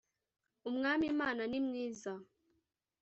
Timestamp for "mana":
1.19-1.41